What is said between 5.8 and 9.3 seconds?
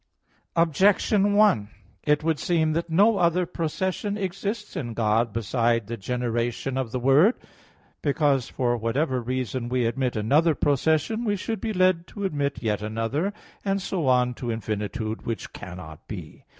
the generation of the Word. Because, for whatever